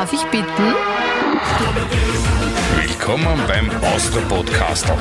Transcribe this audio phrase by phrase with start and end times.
[0.00, 0.74] Darf ich bitten?
[2.74, 4.96] Willkommen beim Austro-Podcastel.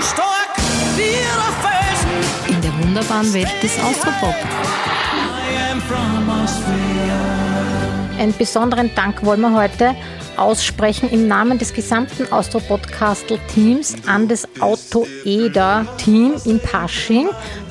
[0.00, 0.56] Stark
[0.96, 2.52] wie der Felsen.
[2.52, 4.34] In der wunderbaren Welt des Austropop.
[4.34, 8.18] I am from Austria.
[8.18, 9.94] Einen besonderen Dank wollen wir heute
[10.38, 17.28] aussprechen im Namen des gesamten Austro-Podcastel-Teams an das Auto-Eder-Team in Pasching,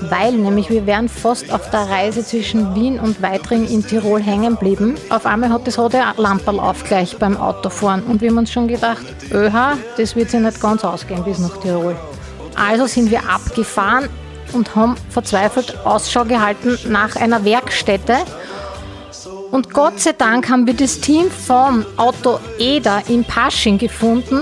[0.10, 4.54] weil nämlich wir wären fast auf der Reise zwischen Wien und Weitring in Tirol hängen
[4.54, 4.96] geblieben.
[5.10, 8.68] Auf einmal hat das rote Lamperl auf gleich beim Autofahren und wir haben uns schon
[8.68, 11.96] gedacht, öha, das wird sich nicht ganz ausgehen bis nach Tirol.
[12.56, 14.10] Also sind wir abgefahren
[14.54, 18.18] und haben verzweifelt Ausschau gehalten nach einer Werkstätte,
[19.51, 24.42] und Gott sei Dank haben wir das Team vom Auto Eder in Pasching gefunden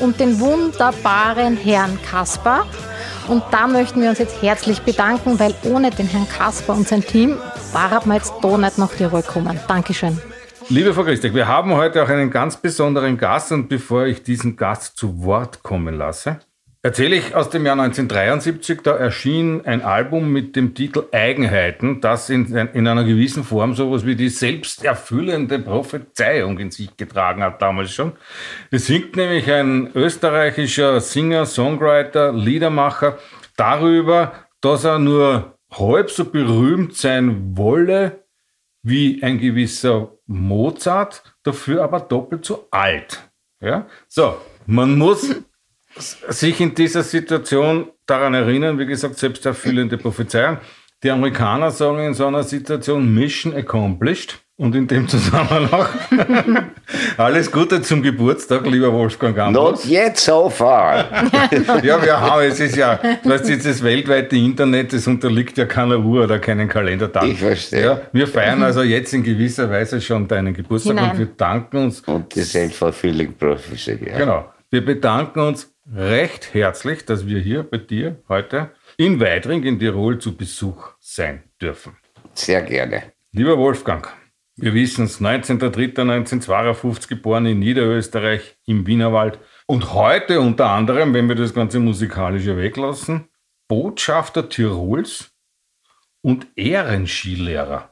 [0.00, 2.66] und den wunderbaren Herrn Kasper.
[3.28, 7.02] Und da möchten wir uns jetzt herzlich bedanken, weil ohne den Herrn Kasper und sein
[7.02, 7.36] Team
[7.72, 9.58] waren wir jetzt da nicht nach Tirol gekommen.
[9.68, 10.20] Dankeschön.
[10.68, 14.56] Liebe Frau Christek, wir haben heute auch einen ganz besonderen Gast und bevor ich diesen
[14.56, 16.38] Gast zu Wort kommen lasse,
[16.82, 22.30] erzähle ich aus dem Jahr 1973, da erschien ein Album mit dem Titel Eigenheiten, das
[22.30, 27.92] in, in einer gewissen Form sowas wie die selbsterfüllende Prophezeiung in sich getragen hat damals
[27.92, 28.12] schon.
[28.70, 33.18] Es singt nämlich ein österreichischer Singer, Songwriter, Liedermacher
[33.56, 38.24] darüber, dass er nur halb so berühmt sein wolle
[38.82, 43.30] wie ein gewisser Mozart, dafür aber doppelt so alt.
[43.60, 43.86] Ja?
[44.08, 45.34] So, man muss
[45.96, 50.58] sich in dieser Situation daran erinnern, wie gesagt, selbsterfüllende Prophezeiung.
[51.02, 54.38] Die Amerikaner sagen in so einer Situation Mission accomplished.
[54.56, 55.86] Und in dem Zusammenhang
[57.16, 59.88] alles Gute zum Geburtstag, lieber Wolfgang Not Ambros.
[59.88, 61.06] yet so far.
[61.82, 65.98] Ja, wir haben, es ist ja, weißt du, das weltweite Internet, das unterliegt ja keiner
[65.98, 67.24] Uhr oder keinen Kalendertag.
[67.24, 67.82] Ich verstehe.
[67.82, 71.12] Ja, wir feiern also jetzt in gewisser Weise schon deinen Geburtstag Hinein.
[71.12, 73.98] und wir danken uns Und die Self-Fulfilling Prophecy.
[74.06, 74.18] Ja.
[74.18, 74.52] Genau.
[74.70, 80.18] Wir bedanken uns recht herzlich, dass wir hier bei dir heute in Weidring in Tirol
[80.18, 81.96] zu Besuch sein dürfen.
[82.34, 83.12] Sehr gerne.
[83.32, 84.08] Lieber Wolfgang,
[84.56, 91.36] wir wissen es, 19.03.1952 geboren in Niederösterreich im Wienerwald und heute unter anderem, wenn wir
[91.36, 93.28] das ganze musikalische weglassen,
[93.68, 95.32] Botschafter Tirols
[96.22, 97.89] und Ehrenskilehrer.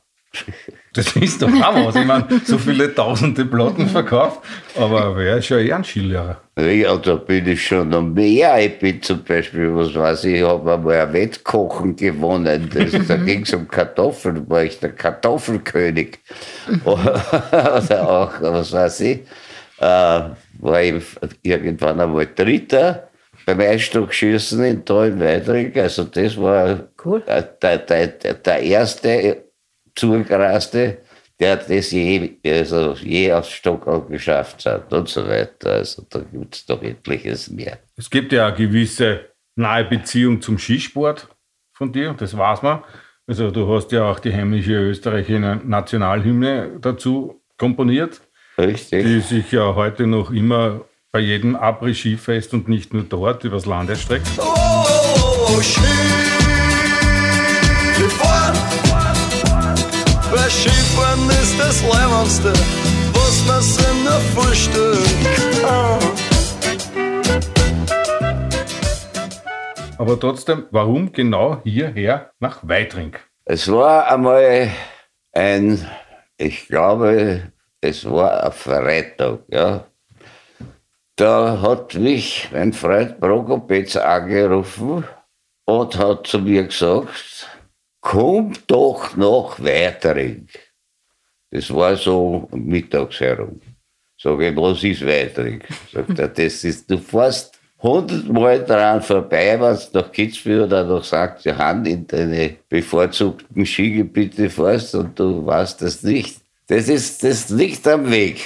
[0.93, 1.97] Das ist doch auch was.
[1.97, 4.41] Ich meine, so viele tausende Platten verkauft,
[4.77, 6.41] aber wer ist schon Ehrenskilehrer?
[6.59, 8.59] Ja, da bin ich schon noch mehr.
[8.59, 12.69] Ich bin zum Beispiel, was weiß ich, ich habe einmal ein Wettkochen gewonnen.
[12.73, 16.19] Das, da ging es um Kartoffeln, war ich der Kartoffelkönig.
[16.85, 19.21] Oder auch, was weiß ich,
[19.79, 19.85] äh,
[20.61, 21.03] war ich
[21.43, 23.09] irgendwann einmal Dritter
[23.47, 25.73] beim Einstockschießen in Treuenweidring.
[25.79, 27.23] Also das war Cool.
[27.27, 29.45] äh, der, der, der erste
[29.99, 30.99] Zugraste,
[31.41, 35.73] der das je, also je aufs Stockerl geschafft hat und so weiter.
[35.73, 37.79] Also da gibt es doch etliches mehr.
[37.97, 39.27] Es gibt ja eine gewisse
[39.57, 41.29] nahe Beziehung zum Skisport
[41.73, 42.83] von dir, das weiß man.
[43.27, 48.21] Also du hast ja auch die heimische österreichische Nationalhymne dazu komponiert,
[48.57, 49.05] Richtig?
[49.05, 50.81] die sich ja heute noch immer
[51.13, 54.29] bei jedem Après-Skifest und nicht nur dort übers Land erstreckt.
[54.39, 56.28] Oh, Skifahren.
[61.59, 62.53] Das Leibendste,
[63.13, 65.03] was man nur vorstellen
[65.61, 65.99] kann.
[69.99, 73.17] Aber trotzdem, warum genau hierher nach Weitring?
[73.45, 74.71] Es war einmal
[75.33, 75.87] ein,
[76.37, 79.87] ich glaube, es war ein Freitag, ja.
[81.17, 85.05] Da hat mich mein Freund Prokopetz angerufen
[85.65, 87.49] und hat zu mir gesagt,
[88.01, 90.47] komm doch nach Weitering.
[91.51, 93.61] Das war so mittags herum.
[94.21, 95.63] Sag ich, was ist Weitering?
[95.93, 101.05] Sagt er, das ist, du fährst hundertmal dran vorbei, wenn du nach Kitzbühel oder nach
[101.05, 101.45] St.
[101.45, 106.41] Johann in deine bevorzugten Skigebiete fährst und du weißt das nicht.
[106.67, 108.41] Das ist das liegt am Weg.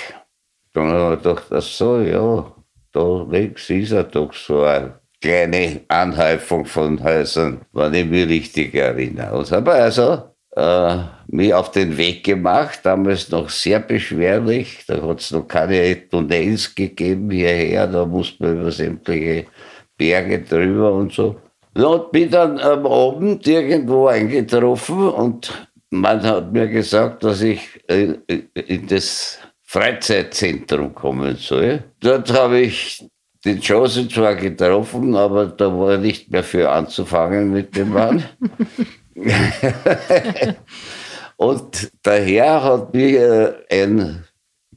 [0.75, 2.55] Dann habe ich gedacht, ach so, ja,
[2.93, 8.75] da links ist er doch so eine kleine Anhäufung von Häusern, wenn ich mich richtig
[8.75, 9.39] erinnere.
[9.39, 14.85] Und habe also äh, mich auf den Weg gemacht, damals noch sehr beschwerlich.
[14.87, 19.47] Da hat es noch keine Tunnels gegeben hierher, da musste man über sämtliche
[19.97, 21.37] Berge drüber und so.
[21.75, 28.15] Und bin dann am Abend irgendwo eingetroffen und man hat mir gesagt, dass ich äh,
[28.55, 31.83] in das Freizeitzentrum kommen soll.
[32.01, 33.03] Dort habe ich
[33.45, 38.23] den Joseph zwar getroffen, aber da war nicht mehr für anzufangen mit dem Mann.
[41.37, 44.25] Und der Herr hat mir ein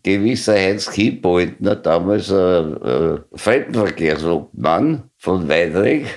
[0.01, 6.07] gewisser Heinz Kieboltner, damals ein, ein Fremdenverkehrsobmann von Weidrich,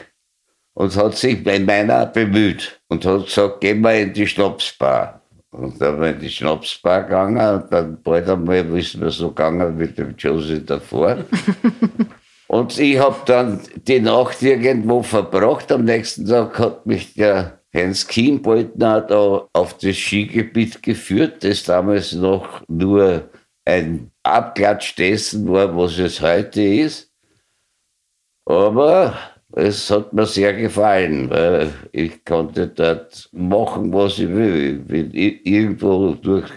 [0.79, 5.23] und hat sich bei meiner bemüht und hat gesagt, gehen wir in die Schnapsbar.
[5.51, 9.31] Und dann sind wir in die Schnapsbar gegangen und dann bald einmal ist mir so
[9.31, 11.25] gegangen mit dem Josie davor.
[12.47, 15.73] und ich habe dann die Nacht irgendwo verbracht.
[15.73, 22.13] Am nächsten Tag hat mich der Heinz Kienboltner da auf das Skigebiet geführt, das damals
[22.13, 23.29] noch nur
[23.65, 27.13] ein Abklatsch dessen war, was es heute ist.
[28.47, 29.15] Aber
[29.53, 34.81] es hat mir sehr gefallen, weil ich konnte dort machen, was ich will.
[34.81, 36.51] Ich bin irgendwo durch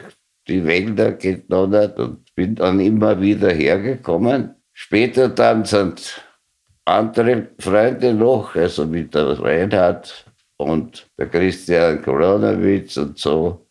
[0.48, 4.56] die Wälder gedonnert und bin dann immer wieder hergekommen.
[4.74, 6.22] Später dann sind
[6.86, 10.31] andere Freunde noch, also mit der Reinhard
[10.62, 13.68] und der Christian Koronowitz und so.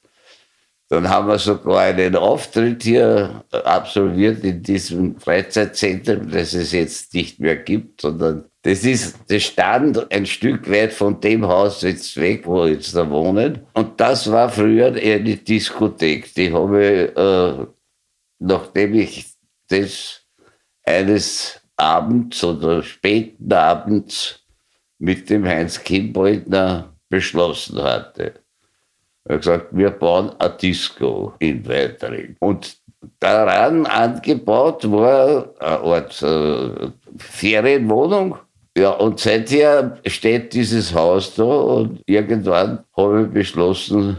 [0.88, 7.38] Dann haben wir sogar einen Auftritt hier absolviert in diesem Freizeitzentrum, das es jetzt nicht
[7.38, 12.44] mehr gibt, sondern das ist, das stand ein Stück weit von dem Haus jetzt weg,
[12.44, 13.60] wo wir jetzt da wohnen.
[13.72, 16.34] Und das war früher eine Diskothek.
[16.34, 17.66] Die habe ich, äh,
[18.40, 19.26] nachdem ich
[19.68, 20.22] das
[20.84, 24.39] eines Abends oder späten Abends
[25.00, 28.34] mit dem Heinz Kimboltner beschlossen hatte.
[29.24, 32.36] Er hat gesagt, wir bauen ein Disco in Weitering.
[32.38, 32.78] Und
[33.18, 38.36] daran angebaut war eine Art äh, Ferienwohnung
[38.76, 44.18] ja, und seither steht dieses Haus da und irgendwann habe ich beschlossen,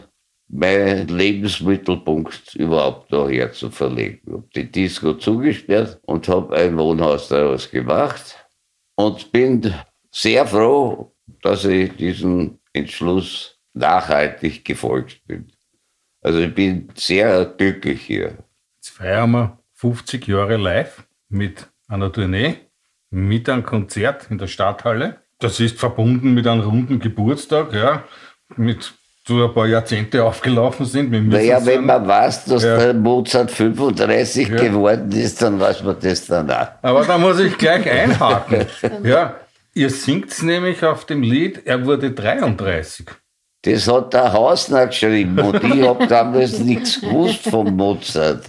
[0.49, 4.19] meinen Lebensmittelpunkt überhaupt daher zu verlegen.
[4.25, 8.37] Ich habe die Disco zugesperrt und habe ein Wohnhaus daraus gemacht
[8.95, 9.73] und bin
[10.11, 15.51] sehr froh, dass ich diesem Entschluss nachhaltig gefolgt bin.
[16.21, 18.37] Also ich bin sehr glücklich hier.
[18.75, 22.59] Jetzt feiern wir 50 Jahre live mit einer Tournee
[23.11, 25.17] mit einem Konzert in der Stadthalle.
[25.39, 28.03] Das ist verbunden mit einem runden Geburtstag, ja,
[28.55, 28.93] mit
[29.27, 31.11] so ein paar Jahrzehnte aufgelaufen sind.
[31.29, 32.77] naja, wenn man weiß, dass ja.
[32.77, 34.55] der Mozart 35 ja.
[34.55, 36.67] geworden ist, dann weiß man das dann auch.
[36.81, 38.65] Aber da muss ich gleich einhaken.
[39.03, 39.35] ja,
[39.73, 43.05] ihr singt nämlich auf dem Lied, er wurde 33.
[43.63, 48.43] Das hat der Hausner geschrieben und ich habe damals nichts gewusst von Mozart.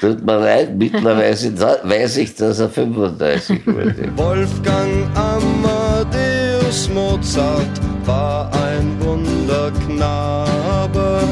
[0.00, 4.12] Tut mir leid, mittlerweile weiß ich, dass er 35 wurde.
[4.16, 11.24] Wolfgang Amadeus Mozart war ein Wunderknabe.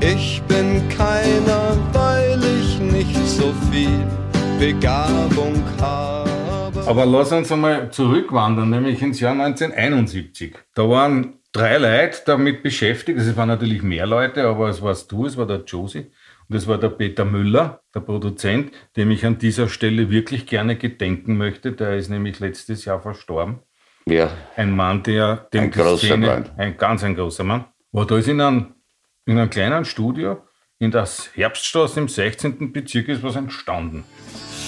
[0.00, 4.00] Ich bin keiner, weil ich nicht so viel
[4.58, 6.03] Begabung habe.
[6.86, 10.54] Aber lass uns einmal zurückwandern, nämlich ins Jahr 1971.
[10.74, 13.18] Da waren drei Leute damit beschäftigt.
[13.18, 16.10] Es waren natürlich mehr Leute, aber es warst du, es war der Josie
[16.48, 20.76] und es war der Peter Müller, der Produzent, dem ich an dieser Stelle wirklich gerne
[20.76, 21.72] gedenken möchte.
[21.72, 23.60] Der ist nämlich letztes Jahr verstorben.
[24.06, 24.30] Ja.
[24.54, 26.50] Ein Mann, der dem ein großer Szene, Mann.
[26.58, 27.64] ein ganz ein großer Mann.
[27.92, 28.74] War da ist in einem,
[29.24, 30.42] in einem kleinen Studio
[30.78, 32.72] in das Herbststraße im 16.
[32.72, 34.04] Bezirk ist was entstanden.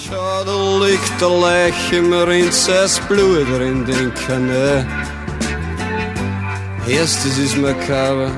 [0.09, 4.87] Schau, da liegt der Leiche, mir rinnt das Blut drin, denken, ne?
[6.87, 8.31] Erstes ist makaber,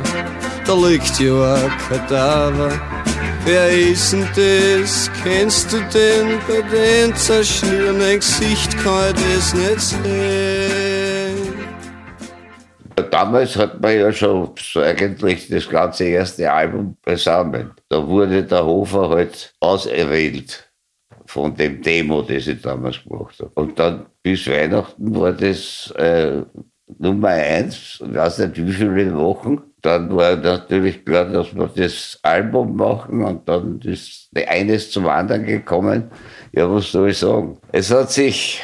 [0.65, 2.71] da liegt ja ein Kadaver.
[3.45, 5.11] Wer ist denn das?
[5.23, 6.39] Kennst du den?
[6.47, 11.53] Bei den zerschnürenden Gesicht kann ich das nicht sehen.
[13.11, 17.71] Damals hat man ja schon so eigentlich das ganze erste Album besammelt.
[17.89, 20.68] Da wurde der Hofer halt auserwählt
[21.29, 23.51] von dem Demo, das ich damals gemacht habe.
[23.53, 26.41] Und dann bis Weihnachten war das äh,
[26.97, 29.61] Nummer eins, ich weiß nicht wie viele Wochen.
[29.81, 35.45] Dann war natürlich klar, dass wir das Album machen und dann ist eines zum anderen
[35.45, 36.09] gekommen.
[36.51, 37.59] Ja, was soll ich sagen?
[37.71, 38.61] Es hat sich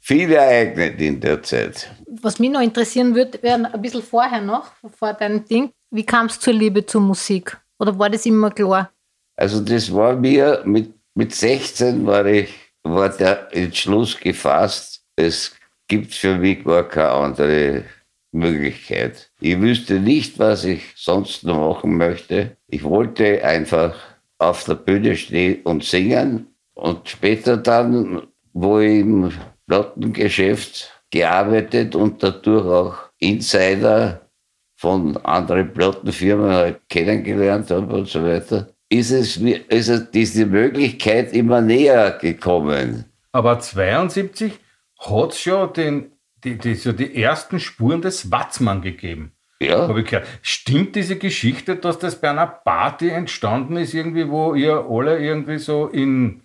[0.00, 1.90] viel ereignet in der Zeit.
[2.22, 4.66] Was mich noch interessieren würde, wäre ein bisschen vorher noch,
[4.96, 5.72] vor deinem Ding.
[5.90, 7.58] Wie kam es zur Liebe zur Musik?
[7.80, 8.90] Oder war das immer klar?
[9.36, 12.50] Also das war mir mit mit 16 war, ich,
[12.82, 15.54] war der Entschluss gefasst, es
[15.88, 17.84] gibt für mich gar keine andere
[18.32, 19.30] Möglichkeit.
[19.40, 22.56] Ich wüsste nicht, was ich sonst noch machen möchte.
[22.66, 23.94] Ich wollte einfach
[24.38, 26.48] auf der Bühne stehen und singen.
[26.74, 29.30] Und später dann, wo ich im
[29.68, 34.28] Plattengeschäft gearbeitet und dadurch auch Insider
[34.76, 41.32] von anderen Plattenfirmen halt kennengelernt habe und so weiter, ist es, ist es diese Möglichkeit
[41.32, 43.04] immer näher gekommen.
[43.32, 44.52] Aber 72
[44.98, 46.12] hat es ja den,
[46.44, 49.32] die, die, so die ersten Spuren des Watzmann gegeben.
[49.60, 50.26] Ja, Habe ich gehört.
[50.42, 55.58] Stimmt diese Geschichte, dass das bei einer Party entstanden ist, irgendwie, wo ihr alle irgendwie
[55.58, 56.42] so in,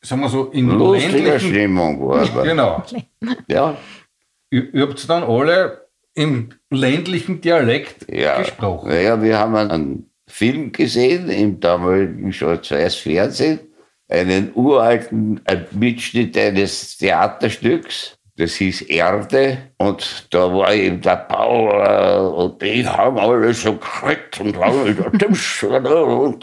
[0.00, 1.48] sagen wir so, in lustige ländlichen.
[1.50, 2.42] Stimmung war aber.
[2.44, 2.82] Genau.
[3.48, 3.76] Ja,
[4.50, 8.38] Ihr, ihr habt dann alle im ländlichen Dialekt ja.
[8.38, 8.88] gesprochen.
[8.88, 13.60] Naja, wir haben einen Film gesehen im damaligen Schwarz-Weiß-Fernsehen,
[14.08, 18.16] einen uralten äh, Mitschnitt eines Theaterstücks.
[18.36, 23.74] Das hieß Erde und da war eben der Paul äh, und die haben alle so
[23.74, 25.86] gekriegt und haben Tisch und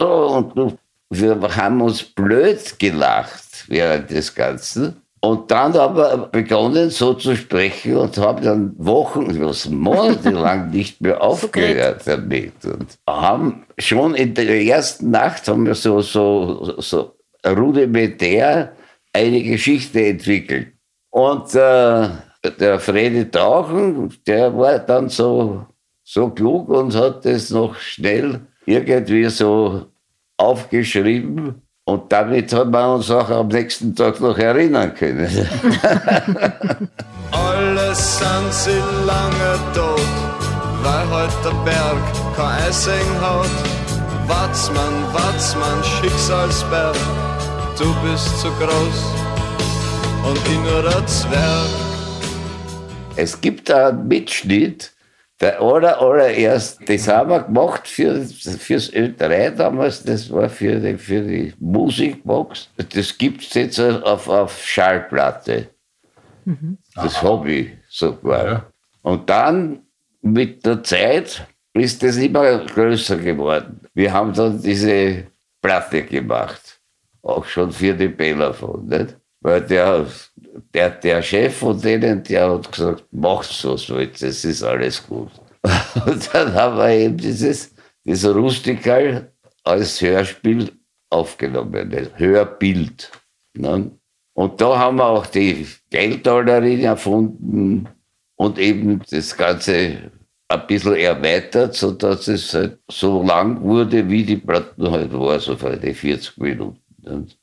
[0.00, 0.78] und
[1.10, 5.02] wir haben uns blöd gelacht während des Ganzen.
[5.20, 11.20] Und dann aber begonnen so zu sprechen und habe dann Wochen, was monatelang nicht mehr
[11.22, 12.64] aufgehört damit.
[12.64, 18.72] Und haben schon in der ersten Nacht haben wir so, so, so rudimentär
[19.12, 20.68] eine Geschichte entwickelt.
[21.10, 22.08] Und äh,
[22.60, 25.66] der Fredi Tauchen, der war dann so,
[26.04, 29.86] so klug und hat das noch schnell irgendwie so
[30.36, 31.62] aufgeschrieben.
[31.88, 35.26] Und damit hat man uns auch am nächsten Tag noch erinnern können.
[37.30, 39.98] Alles sind sie lange tot,
[40.82, 41.96] weil heut der Berg
[42.36, 43.48] kein Eising hat.
[44.26, 46.94] Watzmann, Watzmann, Schicksalsberg,
[47.78, 49.00] du bist zu groß
[50.28, 51.70] und ich nur ein Zwerg.
[53.16, 54.92] Es gibt da einen Mitschnitt,
[55.40, 60.98] der aller, allererst, das haben wir gemacht für, fürs Ö3 damals, das war für die,
[60.98, 62.70] für die Musikbox.
[62.76, 65.68] Das gibt es jetzt auf, auf Schallplatte.
[66.94, 68.46] Das Hobby sogar.
[68.46, 68.66] Ja.
[69.02, 69.80] Und dann
[70.22, 73.80] mit der Zeit ist das immer größer geworden.
[73.94, 75.26] Wir haben dann diese
[75.60, 76.80] Platte gemacht.
[77.22, 79.16] Auch schon für die Bellafon, nicht?
[79.40, 80.06] Weil der,
[80.74, 85.30] der, der Chef von denen, der hat gesagt, macht so, jetzt, das ist alles gut.
[86.06, 87.74] Und dann haben wir eben dieses,
[88.04, 89.32] dieses Rustikal
[89.64, 90.70] als Hörspiel
[91.10, 93.10] aufgenommen, das Hörbild.
[93.54, 93.90] Ne?
[94.34, 97.88] Und da haben wir auch die Gelddollarin erfunden
[98.36, 100.12] und eben das Ganze
[100.48, 105.56] ein bisschen erweitert, sodass es halt so lang wurde, wie die Platten halt war, so
[105.56, 106.80] für die 40 Minuten.
[107.04, 107.36] Und-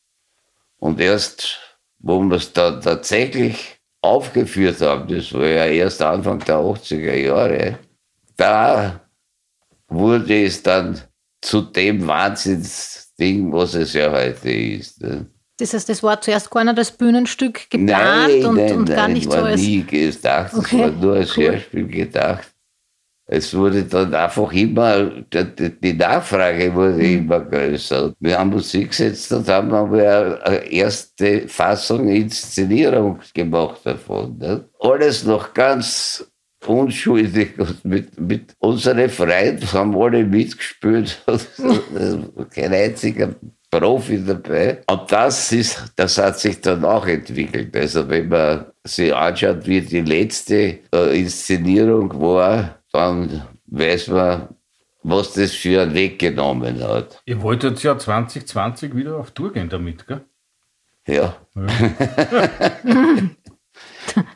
[0.78, 1.60] Und erst,
[2.06, 7.80] wo wir es dann tatsächlich aufgeführt haben, das war ja erst Anfang der 80er Jahre,
[8.38, 9.02] da
[9.88, 11.02] wurde es dann
[11.42, 15.02] zu dem Wahnsinnsding, was es ja heute ist.
[15.02, 15.26] Ne?
[15.58, 18.96] Das heißt, das war zuerst gar nicht als Bühnenstück geplant Nein, und, nein, und gar
[19.08, 19.62] nein, nicht war so als.
[19.62, 20.54] nie gedacht.
[20.54, 21.46] Es Okay, war nur als cool.
[21.46, 22.55] Hörspiel gedacht.
[23.28, 27.18] Es wurde dann einfach immer, die, Nachfrage wurde Mhm.
[27.18, 28.14] immer größer.
[28.20, 34.38] Wir haben uns hingesetzt und haben aber eine erste Fassung, Inszenierung gemacht davon.
[34.38, 34.66] Ne?
[34.80, 36.24] Alles noch ganz
[36.68, 41.24] unschuldig und mit, mit unseren Freunden haben alle mitgespielt.
[42.54, 43.36] Kein einziger
[43.72, 44.80] Profi dabei.
[44.90, 47.76] Und das ist, das hat sich dann auch entwickelt.
[47.76, 54.50] Also wenn man sich anschaut, wie die letzte äh, Inszenierung war, dann weiß man,
[55.04, 57.22] was das für einen Weg genommen hat.
[57.26, 60.22] Ihr wolltet ja 2020 wieder auf Tour gehen damit, gell?
[61.08, 61.36] Ja.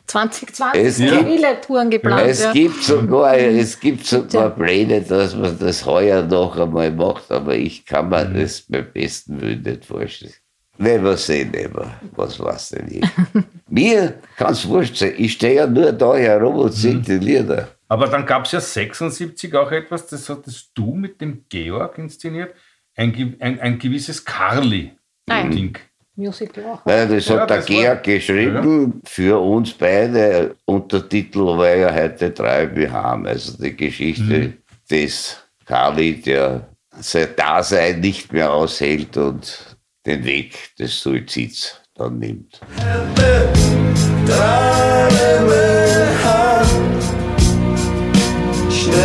[0.05, 2.27] 2020 Es sind gibt- viele Touren geplant.
[2.27, 2.51] Es ja.
[2.51, 7.85] gibt sogar, es gibt sogar Pläne, dass man das heuer noch einmal macht, aber ich
[7.85, 10.33] kann mir das beim besten Willen nicht vorstellen.
[10.77, 11.91] Never say never.
[12.15, 13.03] Was weiß denn ich?
[13.69, 15.13] Mir kann es wurscht sein.
[15.17, 17.67] Ich stehe ja nur da herum und singe die Lieder.
[17.91, 22.53] Aber dann gab es ja 76 auch etwas, das hattest du mit dem Georg inszeniert,
[22.95, 25.77] ein, ein, ein gewisses Carly-Ding.
[26.15, 26.85] Musical auch.
[26.85, 30.55] Nein, das Ja, hat der das war- Georg geschrieben für uns beide.
[30.65, 33.25] Untertitel war ja heute drei wir haben.
[33.25, 34.53] Also die Geschichte
[34.91, 36.67] des Kali, der
[36.99, 42.59] sein Dasein nicht mehr aushält und den Weg des Suizids dann nimmt.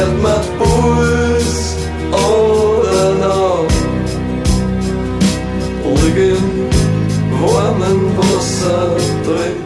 [0.04, 1.76] Schnellt man Puls
[2.12, 3.66] oder noch
[6.02, 6.70] Liegen
[7.40, 9.56] warmen Wasser drin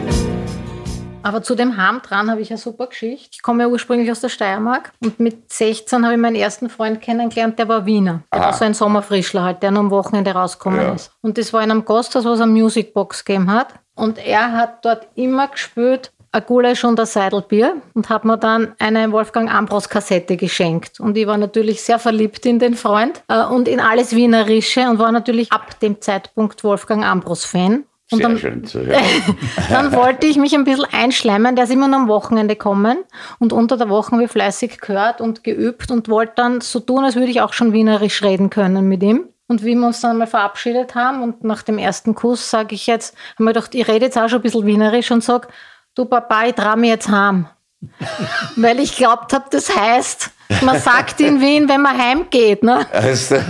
[1.23, 3.29] Aber zu dem Harm dran habe ich eine super Geschichte.
[3.33, 7.01] Ich komme ja ursprünglich aus der Steiermark und mit 16 habe ich meinen ersten Freund
[7.01, 8.21] kennengelernt, der war Wiener.
[8.33, 10.93] Der war so ein Sommerfrischler halt, der nur am Wochenende rausgekommen Ja.
[10.93, 11.11] ist.
[11.21, 13.73] Und das war in einem Gasthaus, was eine Musicbox gegeben hat.
[13.95, 18.73] Und er hat dort immer gespürt, ein Gulasch und ein Seidelbier und hat mir dann
[18.79, 20.99] eine Wolfgang Ambros Kassette geschenkt.
[20.99, 24.99] Und ich war natürlich sehr verliebt in den Freund äh, und in alles Wienerische und
[24.99, 27.85] war natürlich ab dem Zeitpunkt Wolfgang Ambros Fan.
[28.11, 29.03] Und Sehr dann, schön zu hören.
[29.69, 31.55] dann wollte ich mich ein bisschen einschleimen.
[31.55, 32.97] Der ist immer nur am Wochenende kommen
[33.37, 37.03] und unter der Woche habe ich fleißig gehört und geübt und wollte dann so tun,
[37.03, 39.27] als würde ich auch schon wienerisch reden können mit ihm.
[39.47, 42.85] Und wie wir uns dann mal verabschiedet haben und nach dem ersten Kuss sage ich
[42.85, 45.47] jetzt, habe mir gedacht, ich rede jetzt auch schon ein bisschen wienerisch und sage,
[45.95, 47.47] du Papa, ich trau mich jetzt heim.
[48.57, 50.31] Weil ich glaubt habe, das heißt,
[50.63, 52.61] man sagt in Wien, wenn man heimgeht.
[52.63, 52.85] Ne?
[52.91, 53.35] Also,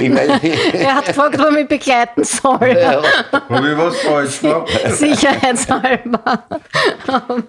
[0.00, 0.40] ich meine,
[0.72, 2.76] Er hat gefragt, ob er mich begleiten soll.
[2.78, 4.68] ja, Habe ich was falsch gemacht?
[4.90, 6.44] Sicherheitshalber.
[7.06, 7.42] Aber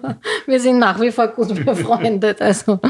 [0.46, 2.40] wir sind nach wie vor gut befreundet.
[2.42, 2.80] Also,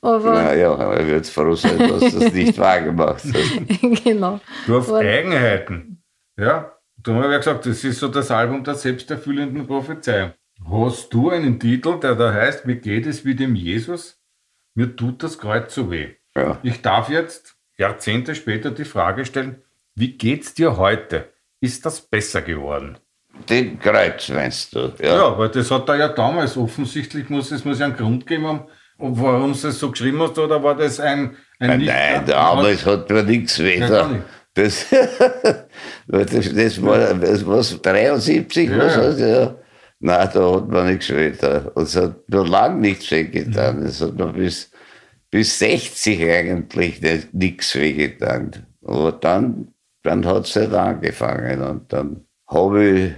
[0.00, 4.04] aber naja, aber ich würde froh sein, dass du es nicht wahrgemacht hast.
[4.04, 4.38] genau.
[4.66, 6.02] Du hast Eigenheiten.
[6.38, 6.72] Ja,
[7.02, 10.32] da haben wir ja gesagt, das ist so das Album der selbsterfüllenden Prophezeiung.
[10.70, 14.20] Hast du einen Titel, der da heißt, wie geht es wie dem Jesus?
[14.74, 16.14] Mir tut das Kreuz so weh.
[16.36, 16.58] Ja.
[16.62, 19.62] Ich darf jetzt Jahrzehnte später die Frage stellen,
[19.94, 21.32] wie geht's dir heute?
[21.60, 22.98] Ist das besser geworden?
[23.48, 24.92] Den Kreuz meinst du?
[25.02, 28.46] Ja, weil das hat er ja damals offensichtlich, muss es muss ja einen Grund geben
[28.46, 28.66] haben,
[28.98, 33.10] warum du es so geschrieben hast, oder war das ein, ein Nein, nein, damals hat
[33.10, 34.24] man nichts Ja, nicht.
[34.54, 34.86] Das,
[36.08, 39.54] das, war was, 73, Ja, was heißt, ja.
[40.00, 41.70] Nein, da hat man nichts weiter.
[41.74, 43.82] Und es hat noch lange nichts wehgetan.
[43.84, 44.70] Es hat noch bis,
[45.30, 48.50] bis 60 eigentlich nicht- nichts wehgetan.
[48.84, 49.68] Aber dann,
[50.02, 51.62] dann hat es halt angefangen.
[51.62, 53.12] Und dann habe ich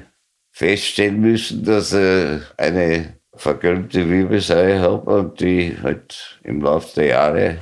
[0.52, 7.56] feststellen müssen, dass ich eine verkrümmte Wirbelsäule habe und die halt im Laufe der Jahre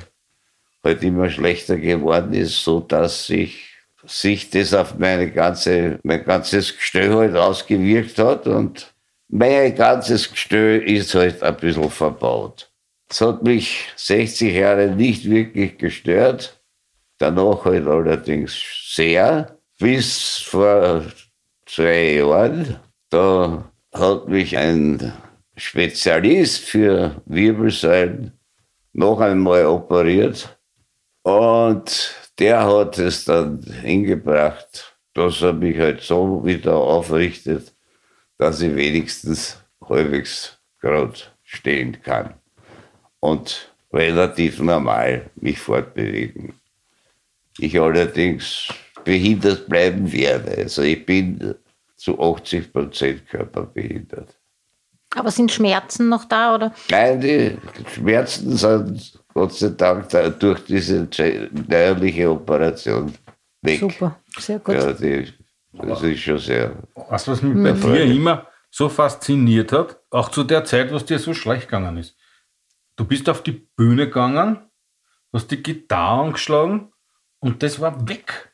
[0.83, 3.72] halt immer schlechter geworden ist, so dass sich,
[4.05, 8.93] sich das auf meine ganze, mein ganzes Gestell halt ausgewirkt hat und
[9.29, 12.71] mein ganzes Gestell ist halt ein bisschen verbaut.
[13.09, 16.61] Es hat mich 60 Jahre nicht wirklich gestört,
[17.17, 18.61] danach halt allerdings
[18.93, 21.03] sehr, bis vor
[21.65, 22.79] zwei Jahren,
[23.09, 25.13] da hat mich ein
[25.55, 28.33] Spezialist für Wirbelsäulen
[28.93, 30.57] noch einmal operiert
[31.23, 37.73] und der hat es dann hingebracht, dass er mich halt so wieder aufrichtet,
[38.37, 42.33] dass ich wenigstens halbwegs gerade stehen kann
[43.19, 46.53] und relativ normal mich fortbewegen.
[47.59, 50.57] Ich allerdings behindert bleiben werde.
[50.57, 51.55] Also ich bin
[51.95, 54.35] zu 80 Prozent körperbehindert.
[55.15, 56.55] Aber sind Schmerzen noch da?
[56.55, 56.73] Oder?
[56.89, 57.57] Nein, die
[57.93, 61.07] Schmerzen sind Gott sei Dank da- durch diese
[61.67, 63.13] neuerliche Operation
[63.61, 63.79] weg.
[63.79, 64.75] Super, sehr gut.
[64.75, 65.33] Ja, die,
[65.73, 66.69] das ist schon sehr.
[66.95, 68.13] Du, was mich bei dir Freude.
[68.13, 69.99] immer so fasziniert hat?
[70.09, 72.15] Auch zu der Zeit, was dir so schlecht gegangen ist.
[72.95, 74.59] Du bist auf die Bühne gegangen,
[75.31, 76.91] hast die Gitarre angeschlagen
[77.39, 78.53] und das war weg.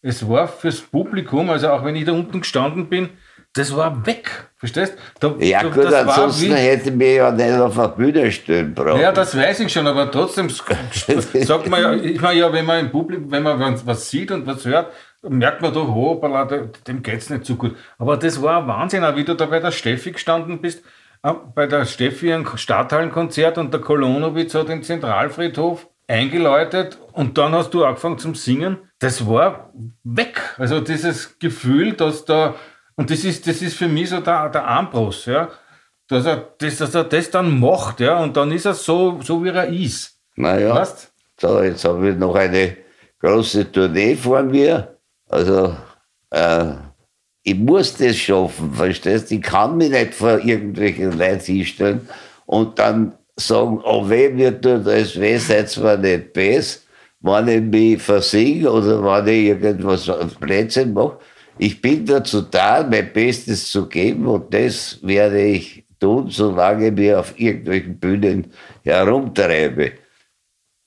[0.00, 3.10] Es war fürs Publikum, also auch wenn ich da unten gestanden bin,
[3.58, 4.30] das war weg.
[4.56, 8.74] Verstehst da, Ja, da- gut, ansonsten hätte ich mich ja nicht auf der Bühne stellen
[8.74, 9.00] brauchen.
[9.00, 10.48] Ja, das weiß ich schon, aber trotzdem
[11.44, 14.46] sagt man ja, ich meine ja, wenn man im Publikum, wenn man was- sieht und
[14.46, 14.92] was hört,
[15.22, 17.76] merkt man doch, hoppala, der- dem geht's nicht so gut.
[17.98, 20.82] Aber das war Wahnsinn, auch wie du da bei der Steffi gestanden bist,
[21.22, 27.52] äh, bei der Steffi ein Stadthallenkonzert und der Kolonowitz hat den Zentralfriedhof eingeläutet und dann
[27.52, 28.78] hast du angefangen zum Singen.
[28.98, 29.72] Das war
[30.04, 30.40] weg.
[30.58, 32.54] Also dieses Gefühl, dass da,
[32.98, 35.48] und das ist, das ist für mich so der, der Armbrust, ja
[36.08, 39.44] dass er, das, dass er das dann macht, ja, und dann ist er so, so
[39.44, 40.18] wie er ist.
[40.36, 41.12] Naja, Weißt?
[41.38, 42.76] so, jetzt habe ich noch eine
[43.20, 44.96] große Tournee vor mir.
[45.28, 45.76] Also,
[46.30, 46.72] äh,
[47.42, 49.34] ich muss das schaffen, verstehst du?
[49.34, 52.08] Ich kann mich nicht vor irgendwelchen Leuten hinstellen
[52.46, 56.80] und dann sagen, oh weh, mir tut das weh, seid zwar nicht besser,
[57.20, 61.18] wenn ich mich versinge oder wenn ich irgendwas auf Plätzchen mache.
[61.60, 66.92] Ich bin dazu da, mein Bestes zu geben und das werde ich tun, solange ich
[66.92, 68.52] mich auf irgendwelchen Bühnen
[68.84, 69.92] herumtreibe.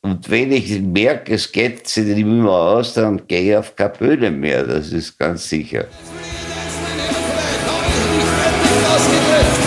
[0.04, 3.94] Und wenn ich merke, es geht sich nicht mehr aus, dann gehe ich auf keine
[3.94, 5.88] Bühne mehr, das ist ganz sicher.
[8.94, 9.61] Also ich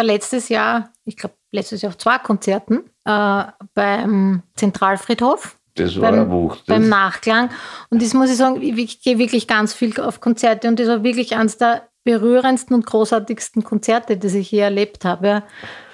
[0.00, 5.58] war letztes Jahr, ich glaube letztes Jahr auf zwei Konzerten äh, beim Zentralfriedhof.
[5.74, 6.64] Das war beim, Wucht.
[6.66, 7.50] beim Nachklang.
[7.90, 11.04] Und das muss ich sagen, ich, gehe wirklich ganz viel auf Konzerte und das war
[11.04, 15.42] wirklich eines der berührendsten und großartigsten Konzerte, das ich je erlebt habe.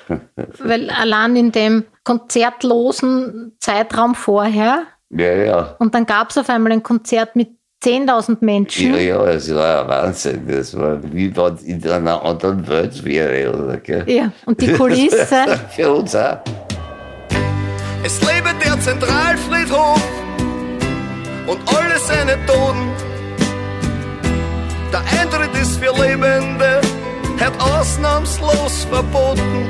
[0.58, 5.76] Weil allein in dem konzertlosen Zeitraum vorher Ja, ja.
[5.80, 7.50] und dann gab es auf einmal ein Konzert mit
[7.86, 8.94] 10.000 Menschen.
[8.94, 10.42] Ja, ja, es war ein Wahnsinn.
[10.48, 13.76] Das war wie wenn es in einer anderen Welt wäre, oder?
[13.76, 14.02] Gell?
[14.08, 15.24] Ja, und die Kulisse.
[15.70, 16.38] Für uns auch.
[18.02, 20.02] Es lebe der Zentralfriedhof
[21.46, 22.90] und alle seine Toten.
[24.92, 26.80] Der Eintritt ist für Lebende,
[27.38, 29.66] hat ausnahmslos verboten.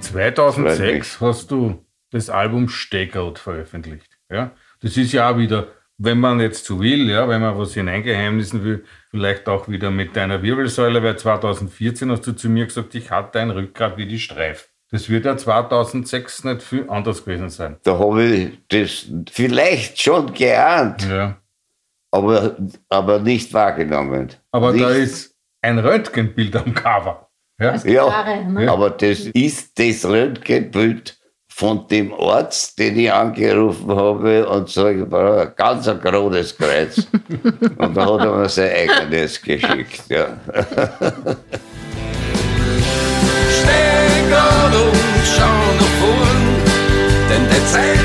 [0.00, 4.18] 2006 hast du das Album Stegout veröffentlicht.
[4.30, 4.50] Ja?
[4.82, 5.68] Das ist ja auch wieder,
[6.04, 10.16] wenn man jetzt so will, ja, wenn man was hineingeheimnissen will, vielleicht auch wieder mit
[10.16, 14.18] deiner Wirbelsäule, weil 2014 hast du zu mir gesagt, ich hatte ein Rückgrat wie die
[14.18, 14.68] Streif.
[14.90, 17.76] Das wird ja 2006 nicht viel anders gewesen sein.
[17.82, 21.36] Da habe ich das vielleicht schon geahnt, Ja.
[22.12, 22.56] aber,
[22.88, 24.28] aber nicht wahrgenommen.
[24.52, 27.28] Aber nicht, da ist ein Röntgenbild am Cover.
[27.58, 27.76] Ja?
[27.84, 28.70] Ja, Klare, ne?
[28.70, 31.18] aber das ist das Röntgenbild
[31.56, 36.58] von dem Arzt, den ich angerufen habe und sage, ich brauche ein ganz ein großes
[36.58, 36.96] Kreuz.
[37.78, 40.02] und da hat er mir sein eigenes geschickt.
[40.08, 40.26] Ja.
[43.50, 46.42] Steh grad und schau nach vorn,
[47.30, 48.03] denn die Zeit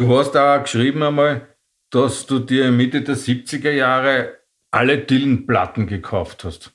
[0.00, 1.46] Du hast auch geschrieben einmal,
[1.90, 4.38] dass du dir Mitte der 70er Jahre
[4.70, 6.72] alle Dylan-Platten gekauft hast.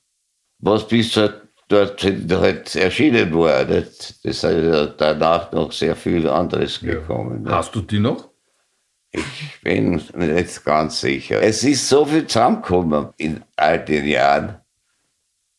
[0.59, 1.19] Was bis
[1.67, 3.65] dort halt erschienen war.
[3.65, 7.47] Das, das ist danach noch sehr viel anderes gekommen.
[7.47, 7.53] Ja.
[7.53, 8.29] Hast du die noch?
[9.09, 11.41] Ich bin nicht ganz sicher.
[11.41, 14.61] Es ist so viel zusammengekommen in all den Jahren,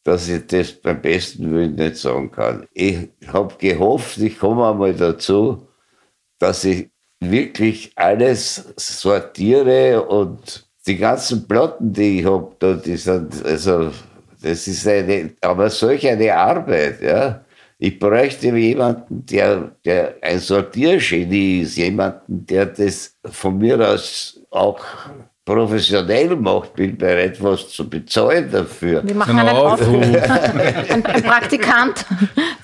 [0.04, 2.68] dass ich das beim besten Willen nicht sagen kann.
[2.72, 5.66] Ich habe gehofft, ich komme einmal dazu,
[6.38, 13.90] dass ich wirklich alles sortiere und die ganzen Platten, die ich habe, die sind, also,
[14.42, 17.44] das ist eine, aber solch eine Arbeit, ja.
[17.78, 24.80] Ich bräuchte jemanden, der, der ein Sortiergenie ist, jemanden, der das von mir aus auch
[25.46, 29.00] professionell macht, bin bereit, was zu bezahlen dafür.
[29.06, 29.66] Wir machen einen Genau.
[29.72, 30.02] Aufruf.
[30.02, 32.04] Ein, ein Praktikant,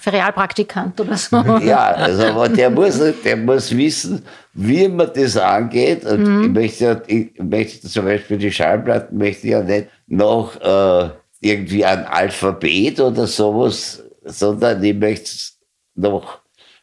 [0.01, 1.37] Ferialpraktikant oder so.
[1.63, 6.05] Ja, also, aber der muss, der muss wissen, wie man das angeht.
[6.05, 10.61] Und ich, möchte, ja- ich möchte zum Beispiel die Schallplatten möchte ich ja nicht noch
[10.61, 15.59] äh, irgendwie ein Alphabet oder sowas, sondern ich möchte es
[15.95, 16.41] noch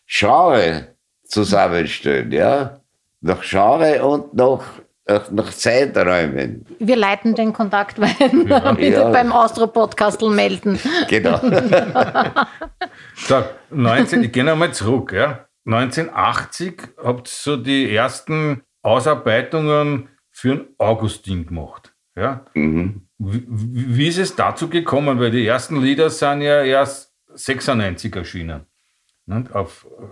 [0.08, 0.88] Genre
[1.26, 2.80] zusammenstellen, ja.
[3.22, 4.62] Nach Genre und nach,
[5.10, 6.66] nach, nach Zeiträumen.
[6.80, 9.10] Wir leiten den Kontakt weiter, bitte Ja.
[9.10, 10.80] beim Austro-Podcastel melden.
[11.08, 11.40] Genau.
[13.16, 15.12] So, 19, ich gehe nochmal zurück.
[15.12, 15.48] Ja.
[15.66, 21.94] 1980 habt ihr so die ersten Ausarbeitungen für den Augustin gemacht.
[22.16, 22.46] Ja.
[22.54, 23.02] mhm.
[23.18, 25.20] Wie, wie ist es dazu gekommen?
[25.20, 28.62] Weil die ersten Lieder sind ja erst 96 erschienen.
[29.26, 29.54] Nicht?
[29.54, 30.04] Auf äh,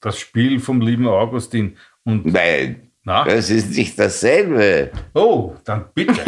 [0.00, 1.76] das Spiel vom lieben Augustin.
[2.04, 3.24] Und Nein, na?
[3.24, 4.90] das ist nicht dasselbe.
[5.14, 6.20] Oh, dann bitte.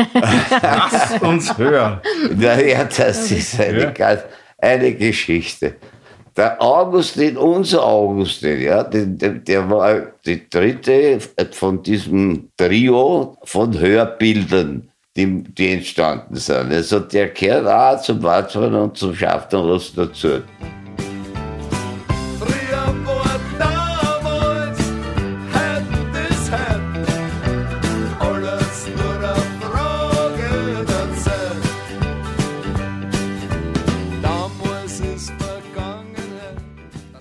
[0.63, 2.01] Lass uns hören.
[2.37, 4.19] Naja, das ist eine, Ja.
[4.59, 5.75] eine Geschichte.
[6.37, 11.19] Der Augustin, unser Augustin, ja, der, der, der war die dritte
[11.51, 16.73] von diesem Trio von Hörbildern, die, die entstanden sind.
[16.73, 20.43] Also der gehört auch zum Watzmann und zum Schaffnerlust dazu.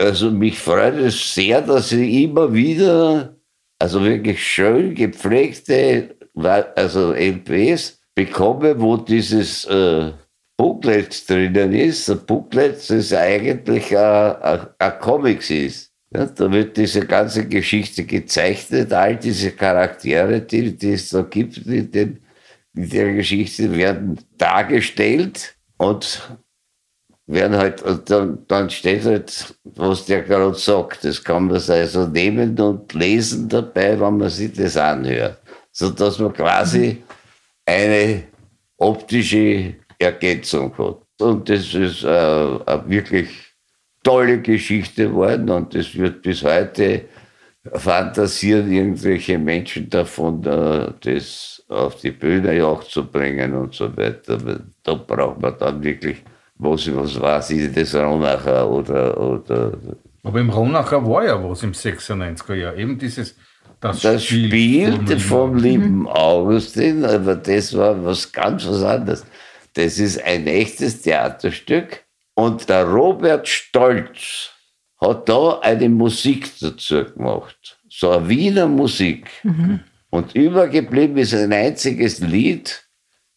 [0.07, 3.35] Also mich freut es sehr, dass ich immer wieder,
[3.77, 10.13] also wirklich schön gepflegte, also LPs bekomme, wo dieses äh,
[10.55, 12.09] Booklet drinnen ist.
[12.09, 15.91] Ein Booklet, das eigentlich ein, ein Comics ist.
[16.15, 21.57] Ja, da wird diese ganze Geschichte gezeichnet, all diese Charaktere, die, die es da gibt
[21.57, 22.19] in, den,
[22.73, 26.21] in der Geschichte, werden dargestellt und
[27.27, 31.03] werden halt, und dann, dann steht halt, was der gerade sagt.
[31.03, 35.39] Das kann man also nehmen und lesen dabei, wenn man sich das anhört.
[35.71, 37.03] Sodass man quasi
[37.65, 38.23] eine
[38.77, 40.97] optische Ergänzung hat.
[41.19, 43.29] Und das ist äh, eine wirklich
[44.03, 47.05] tolle Geschichte geworden und das wird bis heute
[47.73, 54.37] fantasieren irgendwelche Menschen davon, äh, das auf die Bühne auch zu bringen und so weiter.
[54.83, 56.23] Da braucht man dann wirklich,
[56.59, 59.77] was, was weiß ich, das Ronacher oder, oder
[60.23, 62.75] Aber im Ronacher war ja was im 96er Jahr.
[62.75, 63.35] Eben dieses
[63.79, 65.83] das, Das spielte vom Lieben.
[65.83, 69.25] lieben Augustin, aber das war was ganz was anderes.
[69.73, 72.03] Das ist ein echtes Theaterstück.
[72.33, 74.51] Und der Robert Stolz
[74.99, 77.79] hat da eine Musik dazu gemacht.
[77.89, 79.29] So eine Wiener Musik.
[80.09, 82.86] Und übergeblieben ist ein einziges Lied.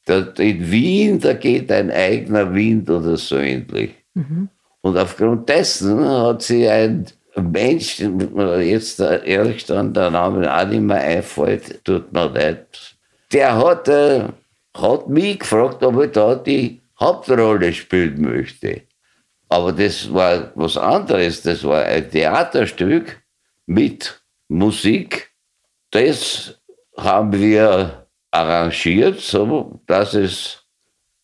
[0.07, 3.95] Da, in Wien, da geht ein eigener Wind oder so ähnlich.
[4.81, 11.01] Und aufgrund dessen hat sie ein Mensch, jetzt ehrlich dann der Name auch nicht mehr
[11.01, 12.97] einfällt, tut mir leid,
[13.33, 14.25] der hat, äh,
[14.77, 18.83] hat mich gefragt, ob ich da die Hauptrolle spielen möchte.
[19.49, 23.21] Aber das war was anderes, das war ein Theaterstück
[23.67, 25.31] mit Musik.
[25.91, 26.61] Das
[26.97, 28.00] haben wir
[28.31, 30.65] arrangiert, so dass es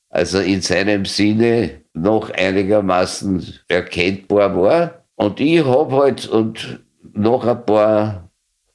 [0.08, 5.04] also in seinem Sinne noch einigermaßen erkennbar war.
[5.16, 6.80] Und ich habe halt und
[7.12, 8.30] noch ein paar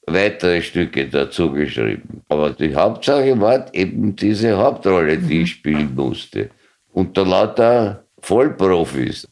[0.06, 2.22] weitere Stücke dazu geschrieben.
[2.28, 6.50] Aber die Hauptsache war eben diese Hauptrolle, die ich spielen musste.
[6.92, 9.28] Unter lauter Vollprofis.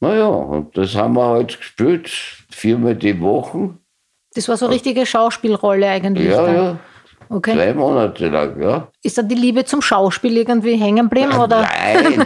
[0.00, 2.08] Naja, und das haben wir halt gespielt,
[2.50, 3.74] viermal die Woche.
[4.34, 6.28] Das war so eine richtige Schauspielrolle eigentlich.
[6.28, 6.54] Ja, dann.
[6.54, 6.78] ja,
[7.30, 7.54] Okay.
[7.54, 8.88] zwei Monate lang, ja.
[9.02, 11.32] Ist da die Liebe zum Schauspiel irgendwie hängen geblieben?
[11.38, 11.60] Oder?
[11.86, 12.24] Nein,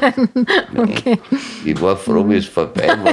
[0.77, 1.19] Okay.
[1.65, 3.13] ich war froh, wie es vorbei war.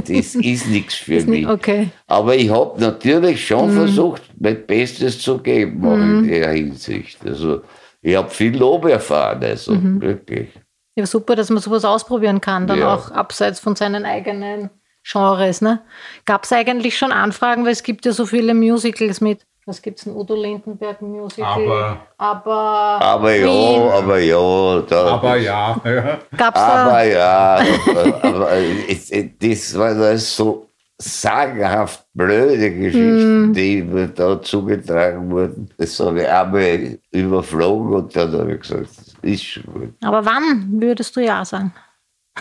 [0.00, 1.48] Das ist nichts für Ist nicht- mich.
[1.48, 1.90] okay.
[2.06, 7.18] Aber ich habe natürlich schon versucht, mein Bestes zu geben, auch in der Hinsicht.
[7.24, 7.62] Also,
[8.02, 10.48] ich habe viel Lob erfahren, also wirklich.
[10.96, 12.94] Ja, super, dass man sowas ausprobieren kann, dann Ja.
[12.94, 14.70] auch abseits von seinen eigenen
[15.04, 15.60] Genres.
[15.62, 15.80] Ne?
[16.26, 19.98] Gab es eigentlich schon Anfragen, weil es gibt ja so viele Musicals mit, was gibt
[19.98, 21.46] es denn, Udo Lindenberg Musical?
[21.46, 26.18] Aber- aber, Aber ja, aber ja, da, Aber ja, ja.
[26.36, 28.50] Gab's aber da, ja, aber, aber
[28.88, 30.64] es, es, das war das so
[31.00, 35.68] sagenhaft blöde Geschichten, die mir da zugetragen wurden.
[35.78, 39.94] Das habe ich einmal überflogen und dann habe ich gesagt, das ist schon gut.
[40.02, 41.72] aber wann würdest du ja sagen?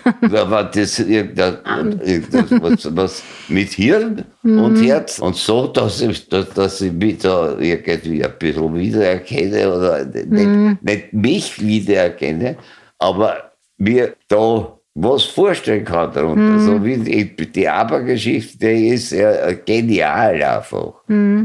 [0.31, 1.57] Da war das irgendwas,
[2.03, 7.19] irgendwas was, was mit Hirn und Herz und so, dass ich, dass, dass ich mich
[7.19, 12.57] da irgendwie ein bisschen wiedererkenne oder nicht, nicht mich wiedererkenne,
[12.99, 16.59] aber mir da was vorstellen kann darunter.
[16.59, 20.93] So wie die, die Abergeschichte ist ja genial einfach.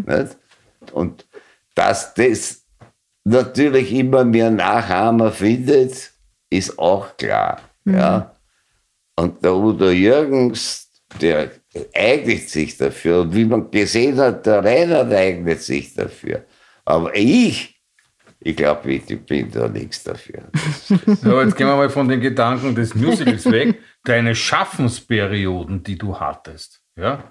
[0.06, 0.36] Nicht?
[0.92, 1.26] Und
[1.74, 2.62] dass das
[3.24, 6.12] natürlich immer mehr Nachahmer findet,
[6.50, 7.60] ist auch klar.
[7.84, 8.34] Ja.
[9.22, 11.52] Und der Udo Jürgens, der
[11.94, 13.20] eignet sich dafür.
[13.20, 16.44] Und wie man gesehen hat, der Reinhard eignet sich dafür.
[16.84, 17.80] Aber ich,
[18.40, 20.42] ich glaube, ich bin da nichts dafür.
[21.22, 23.78] So, jetzt gehen wir mal von den Gedanken des Musicals weg.
[24.04, 27.22] Deine Schaffensperioden, die du hattest, ja,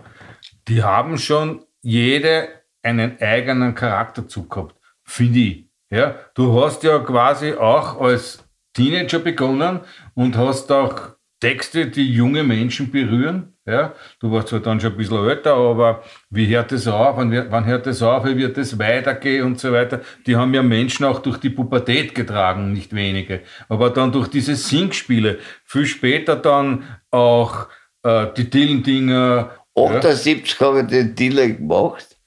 [0.70, 2.48] die haben schon jede
[2.82, 5.66] einen eigenen Charakterzug gehabt, finde ich.
[5.90, 8.42] Ja, du hast ja quasi auch als
[8.74, 9.82] Teenager begonnen
[10.16, 13.54] und hast auch Texte, die junge Menschen berühren.
[13.66, 17.18] Ja, du warst zwar dann schon ein bisschen älter, aber wie hört das auf?
[17.18, 18.26] Wann, wann hört das auf?
[18.26, 20.02] Wie wird das weitergehen und so weiter?
[20.26, 23.42] Die haben ja Menschen auch durch die Pubertät getragen, nicht wenige.
[23.70, 27.68] Aber dann durch diese Singspiele, viel später dann auch
[28.04, 29.52] äh, die Dillendinger.
[29.76, 29.84] Ja.
[29.84, 32.18] 78 habe ich den Dealer gemacht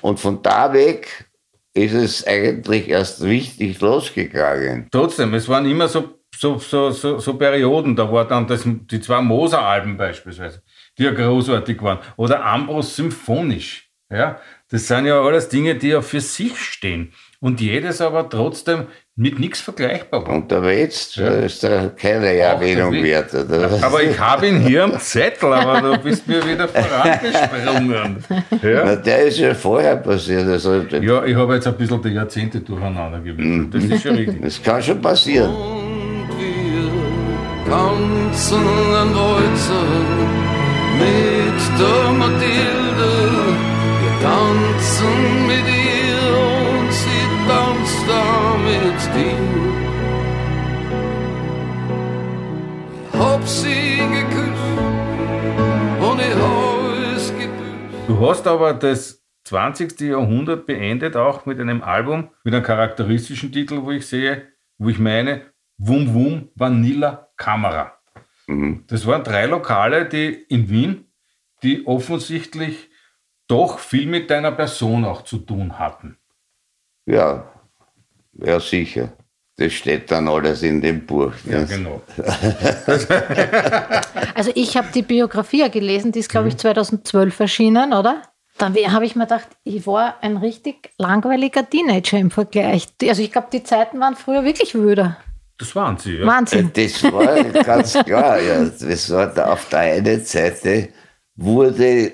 [0.00, 1.26] und von da weg
[1.74, 4.86] ist es eigentlich erst richtig losgegangen.
[4.90, 7.96] Trotzdem, es waren immer so, so, so, so, so Perioden.
[7.96, 10.62] Da war dann das, die zwei Moser-Alben beispielsweise,
[10.98, 11.98] die ja großartig waren.
[12.16, 13.88] Oder Ambros symphonisch.
[14.10, 14.38] Ja?
[14.70, 17.12] Das sind ja alles Dinge, die ja für sich stehen.
[17.40, 20.34] Und jedes aber trotzdem mit nichts vergleichbar war.
[20.34, 23.32] Und der Wetz, da ist da keine Erwähnung wert.
[23.34, 23.70] Oder?
[23.82, 28.24] Aber ich habe ihn hier am Zettel, aber du bist mir wieder vorangesprungen.
[28.62, 28.96] Na, Ja?
[28.96, 30.48] der ist ja vorher passiert.
[30.48, 33.74] Also, ja, ich habe jetzt ein bisschen die Jahrzehnte durcheinander gewürfelt.
[33.74, 34.42] Das ist schon richtig.
[34.42, 35.50] Das kann schon passieren.
[37.68, 38.58] Tanzen
[39.00, 39.86] ein Walzer
[40.98, 43.12] mit der Mathilde.
[44.00, 46.24] Wir tanzen mit ihr
[46.74, 49.84] und sie tanzt da mit dir.
[53.12, 54.78] Ich hab sie geküsst
[56.00, 58.08] und ich hab es gebüßt.
[58.08, 60.00] Du hast aber das 20.
[60.00, 64.48] Jahrhundert beendet auch mit einem Album mit einem charakteristischen Titel, wo ich sehe,
[64.78, 65.42] wo ich meine,
[65.78, 67.92] Wum Wum Vanilla Kamera.
[68.88, 71.06] Das waren drei Lokale, die in Wien,
[71.62, 72.90] die offensichtlich
[73.48, 76.18] doch viel mit deiner Person auch zu tun hatten.
[77.06, 77.50] Ja,
[78.34, 79.12] ja, sicher.
[79.56, 81.32] Das steht dann alles in dem Buch.
[81.44, 82.02] Ja, Das- genau.
[84.34, 88.22] Also ich habe die Biografie ja gelesen, die ist, glaube ich, 2012 erschienen, oder?
[88.58, 92.88] Dann habe ich mir gedacht, ich war ein richtig langweiliger Teenager im Vergleich.
[93.02, 95.16] Also ich glaube, die Zeiten waren früher wirklich wöder.
[95.58, 96.26] Das waren sie, ja.
[96.26, 96.70] Wahnsinn.
[96.74, 98.64] Das war ganz klar, ja.
[98.64, 100.88] Das war da auf der einen Seite
[101.36, 102.12] wurde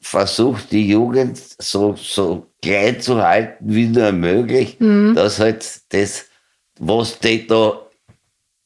[0.00, 4.76] versucht, die Jugend so, so klein zu halten wie nur möglich,
[5.14, 6.26] dass halt das,
[6.78, 7.80] was die da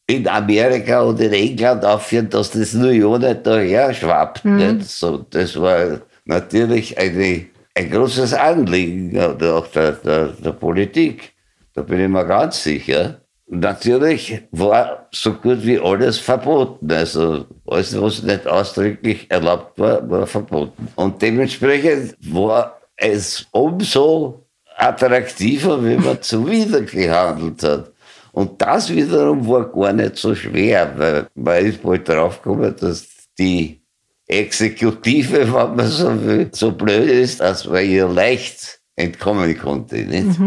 [0.06, 4.44] in Amerika und in England aufführen, dass das nur ja nicht daher schwappt.
[4.44, 4.88] Nicht?
[4.88, 11.32] So, das war natürlich eine, ein großes Anliegen auch der, der, der Politik.
[11.72, 13.20] Da bin ich mir ganz sicher.
[13.46, 16.90] Natürlich war so gut wie alles verboten.
[16.90, 20.88] Also alles, was nicht ausdrücklich erlaubt war, war verboten.
[20.96, 27.92] Und dementsprechend war es umso attraktiver, wenn man zuwider gehandelt hat.
[28.32, 33.06] Und das wiederum war gar nicht so schwer, weil man ist bald draufgekommen, dass
[33.38, 33.80] die
[34.26, 39.96] Exekutive, wenn man so will, so blöd ist, dass man ihr leicht entkommen konnte.
[39.96, 40.38] Nicht?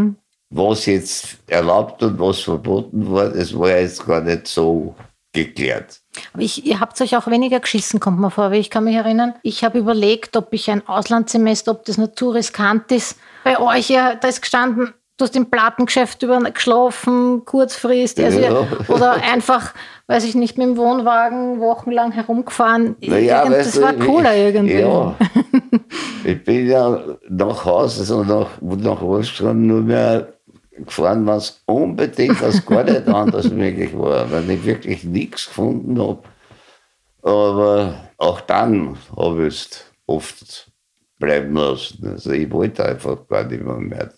[0.50, 4.96] Was jetzt erlaubt und was verboten war, das war jetzt gar nicht so
[5.34, 6.00] geklärt.
[6.34, 8.96] Aber ich, ihr habt euch auch weniger geschissen, kommt mir vor, weil ich kann mich
[8.96, 13.18] erinnern, ich habe überlegt, ob ich ein Auslandssemester, ob das nicht zu riskant ist.
[13.44, 18.52] Bei euch, ja, da ist gestanden, du hast im Plattengeschäft über geschlafen, kurzfristig, also Ja.
[18.62, 19.74] ja, oder einfach,
[20.08, 22.96] weiß ich nicht, mit dem Wohnwagen wochenlang herumgefahren.
[23.02, 24.80] Naja, Irgend- das war du, cooler ich, irgendwie.
[24.80, 25.16] Ja.
[26.24, 30.34] ich bin ja nach Hause, also nach, nach Wolfsburg nur mehr
[30.86, 36.24] gefahren, was unbedingt, was gar nicht anders möglich war, weil ich wirklich nichts gefunden habe.
[37.22, 40.72] Aber auch dann habe ich es oft
[41.20, 42.08] bleiben lassen.
[42.08, 44.10] Also ich wollte einfach gar nicht mehr, mehr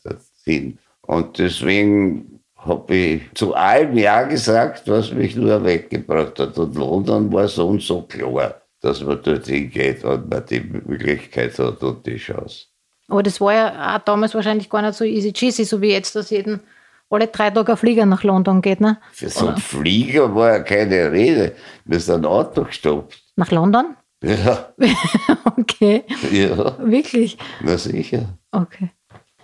[0.45, 0.78] hin.
[1.02, 6.58] Und deswegen habe ich zu allem Ja gesagt, was mich nur weggebracht hat.
[6.58, 11.58] Und London war so und so klar, dass man dorthin geht und man die Möglichkeit
[11.58, 12.67] hat und die Chance.
[13.10, 16.15] Aber das war ja auch damals wahrscheinlich gar nicht so easy cheesy, so wie jetzt,
[16.15, 16.62] dass jeden
[17.10, 18.98] alle drei Tage ein Flieger nach London geht, ne?
[19.12, 21.54] Für so einen Flieger war ja keine Rede.
[21.86, 23.19] Wir sind ein Auto gestoppt.
[23.36, 23.95] Nach London?
[24.24, 24.69] Ja,
[25.58, 27.38] Okay, ja, wirklich.
[27.62, 28.26] na sicher.
[28.52, 28.91] Okay.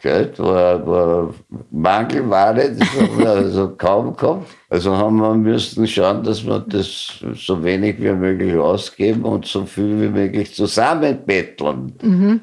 [0.02, 1.34] Geld war, war
[1.72, 4.46] Mangelware, das haben wir also kaum gehabt.
[4.70, 9.66] Also haben wir müssen schauen, dass wir das so wenig wie möglich ausgeben und so
[9.66, 12.42] viel wie möglich zusammenbetteln.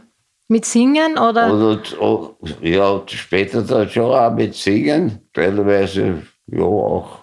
[0.53, 1.51] Mit Singen oder?
[1.51, 7.21] Und, und, ja, später dann schon auch mit Singen, teilweise ja auch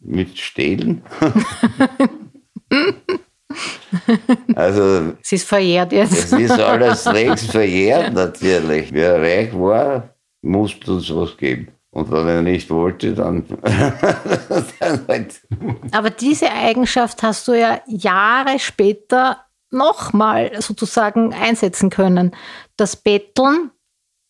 [0.00, 1.02] mit Stehlen.
[4.54, 6.12] also Es ist verjährt jetzt.
[6.12, 8.92] es ist alles längst verjährt natürlich.
[8.92, 10.10] Wer reich war,
[10.42, 11.68] musste uns was geben.
[11.90, 15.40] Und wenn er nicht wollte, dann, dann halt.
[15.90, 19.43] Aber diese Eigenschaft hast du ja Jahre später
[19.74, 22.34] nochmal sozusagen einsetzen können.
[22.76, 23.70] Das Betteln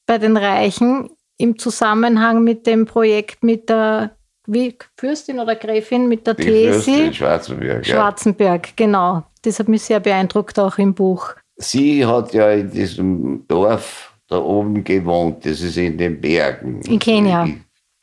[0.06, 6.26] bei den Reichen im Zusammenhang mit dem Projekt mit der wie, Fürstin oder Gräfin, mit
[6.26, 7.86] der Die Fürstin Thesi Schwarzenberg.
[7.86, 7.94] Ja.
[7.94, 9.24] Schwarzenberg, genau.
[9.42, 11.34] Das hat mich sehr beeindruckt, auch im Buch.
[11.56, 16.80] Sie hat ja in diesem Dorf da oben gewohnt, das ist in den Bergen.
[16.82, 17.46] In Kenia.
[17.46, 17.54] Ich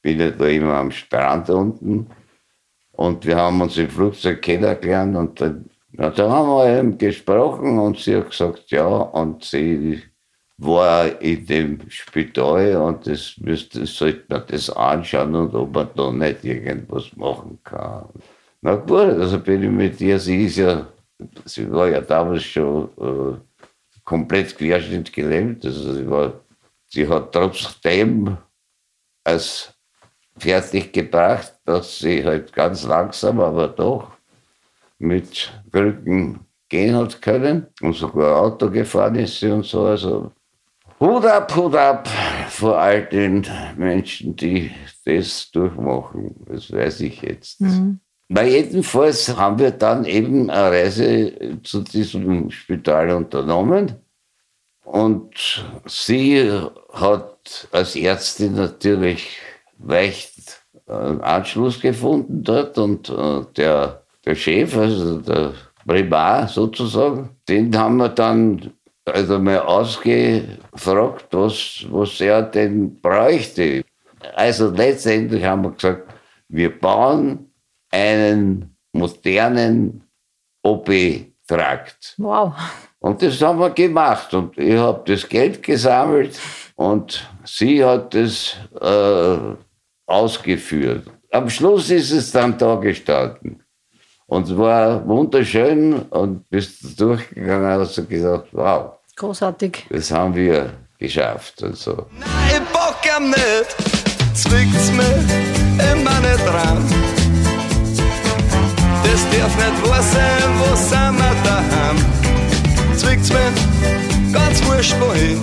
[0.01, 2.07] bin ja da immer am Strand unten
[2.93, 7.77] und wir haben uns im Flugzeug kennengelernt und dann, ja, da haben wir eben gesprochen
[7.79, 10.01] und sie hat gesagt, ja, und sie
[10.57, 16.11] war in dem Spital und das müsste, sollte man das anschauen und ob man da
[16.11, 18.07] nicht irgendwas machen kann.
[18.61, 20.87] Na gut, also bin ich mit ihr, sie ist ja,
[21.45, 23.37] sie war ja damals schon äh,
[24.03, 26.33] komplett querschnittgelähmt, also sie, war,
[26.87, 28.37] sie hat trotzdem
[29.23, 29.73] als
[30.37, 34.11] fertig gebracht, dass sie halt ganz langsam, aber doch
[35.01, 39.85] mit Krücken gehen hat können und sogar Auto gefahren ist sie und so.
[39.85, 40.31] Also
[40.99, 42.07] Hut ab, Hut ab
[42.49, 44.71] vor all den Menschen, die
[45.03, 46.35] das durchmachen.
[46.47, 47.59] Das weiß ich jetzt.
[48.29, 53.95] Na, jedenfalls haben wir dann eben eine Reise zu diesem Spital unternommen.
[54.85, 56.49] Und sie
[56.93, 59.37] hat als Ärztin natürlich
[59.83, 65.53] leicht einen Anschluss gefunden dort und äh, der, der Chef, also der
[65.85, 68.73] Primar sozusagen, den haben wir dann
[69.05, 73.83] also mal ausgefragt, was, was er denn bräuchte.
[74.35, 76.13] Also letztendlich haben wir gesagt,
[76.47, 77.51] wir bauen
[77.91, 80.03] einen modernen
[80.63, 82.15] OP-Trakt.
[82.17, 82.53] Wow.
[82.99, 86.39] Und das haben wir gemacht und ich habe das Geld gesammelt
[86.75, 89.55] und sie hat das äh,
[90.05, 91.07] ausgeführt.
[91.31, 93.60] Am Schluss ist es dann da gestanden.
[94.31, 99.87] Und es war wunderschön und bist durchgegangen und hast du gesagt, wow, Großartig.
[99.89, 102.05] das haben wir geschafft und so.
[102.17, 103.75] Nein, ich bock am nicht,
[104.33, 105.17] zwickt's mir
[105.91, 106.77] immer nicht dran.
[109.03, 111.97] Das darf nicht wahr sein, wo sind wir daheim?
[112.95, 113.51] Zwickt's mir
[114.31, 115.41] ganz wurscht wohin.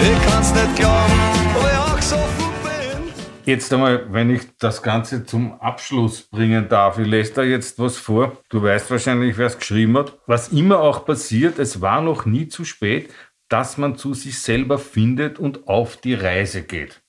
[0.00, 1.47] Ich kann's nicht glauben,
[3.48, 7.96] Jetzt einmal, wenn ich das Ganze zum Abschluss bringen darf, ich lese da jetzt was
[7.96, 8.36] vor.
[8.50, 10.18] Du weißt wahrscheinlich, wer es geschrieben hat.
[10.26, 13.10] Was immer auch passiert, es war noch nie zu spät,
[13.48, 17.00] dass man zu sich selber findet und auf die Reise geht.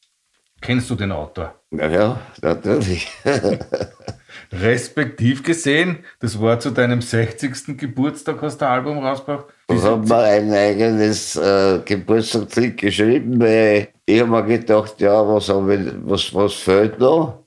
[0.61, 1.55] Kennst du den Autor?
[1.71, 3.11] Ja, natürlich.
[4.51, 7.77] Respektiv gesehen, das war zu deinem 60.
[7.77, 9.45] Geburtstag, hast du ein Album rausgebracht.
[9.69, 15.49] Ich habe mir ein eigenes äh, Geburtstagslied geschrieben, weil ich habe mir gedacht, ja, was,
[15.49, 17.45] ich, was, was fehlt noch?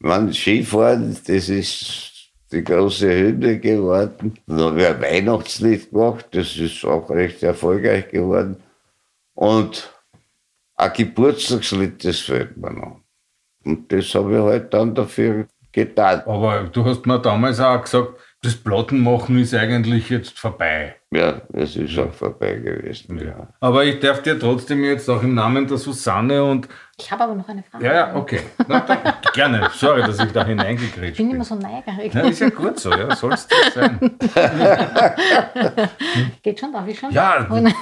[0.00, 2.10] Man, Skifahren, das ist
[2.50, 4.34] die große Hymne geworden.
[4.46, 8.56] Dann habe ich ein Weihnachtslied gemacht, das ist auch recht erfolgreich geworden.
[9.34, 9.92] Und
[10.74, 13.00] ein Geburtstagslied, das fehlt mir noch.
[13.64, 16.22] Und das habe ich halt dann dafür getan.
[16.26, 20.96] Aber du hast mir damals auch gesagt, das Plattenmachen ist eigentlich jetzt vorbei.
[21.10, 23.18] Ja, es ist auch vorbei gewesen.
[23.18, 23.48] Ja.
[23.60, 26.66] Aber ich darf dir trotzdem jetzt auch im Namen der Susanne und.
[26.98, 27.84] Ich habe aber noch eine Frage.
[27.84, 28.40] Ja, ja, okay.
[28.66, 28.98] Na, dann,
[29.34, 29.68] gerne.
[29.74, 31.36] Sorry, dass ich da hineingekriegt Ich bin bin.
[31.36, 32.14] immer so neugierig.
[32.14, 33.98] Ja, ist ja gut so, ja, soll es das sein.
[36.42, 37.10] Geht schon, darf ich schon?
[37.12, 37.74] Ja, Und-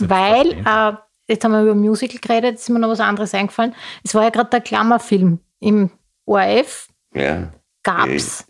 [0.00, 0.92] Weil, äh,
[1.28, 3.74] jetzt haben wir über Musical geredet, jetzt ist mir noch was anderes eingefallen.
[4.04, 5.90] Es war ja gerade der Klammerfilm im
[6.26, 6.88] ORF.
[7.14, 7.50] ja.
[7.82, 8.44] Gab's,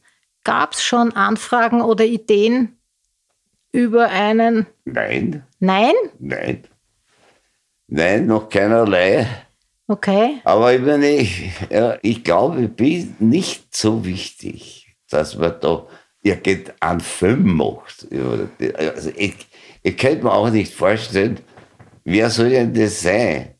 [0.45, 2.79] gab's schon Anfragen oder Ideen
[3.71, 5.93] über einen Nein, Nein?
[6.19, 6.65] nein.
[7.89, 9.27] Nein, noch keinerlei.
[9.89, 10.41] Okay.
[10.45, 15.87] Aber ich meine, ich, ja, ich glaube, ich bin nicht so wichtig, dass man da
[16.23, 18.09] irgendeinen Film macht.
[18.79, 19.47] Also ich,
[19.83, 21.39] ich könnte mir auch nicht vorstellen,
[22.05, 23.55] wer soll denn das sein?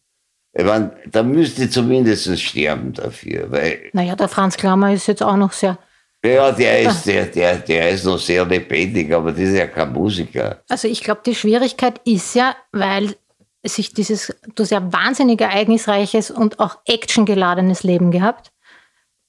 [0.59, 5.23] Ich meine, da müsste ich zumindest sterben dafür, weil Naja, der Franz Klammer ist jetzt
[5.23, 5.79] auch noch sehr.
[6.25, 9.93] ja, der ist, der, der, der ist noch sehr lebendig, aber das ist ja kein
[9.93, 10.63] Musiker.
[10.69, 13.17] Also ich glaube, die Schwierigkeit ist ja, weil
[13.63, 18.51] sich dieses, du hast ja wahnsinnig ereignisreiches und auch actiongeladenes Leben gehabt.